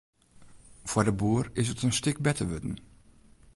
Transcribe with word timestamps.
Foar 0.89 1.05
de 1.09 1.15
boer 1.19 1.45
is 1.59 1.69
it 1.73 1.83
in 1.85 1.95
stik 1.99 2.17
better 2.25 2.47
wurden. 2.49 2.75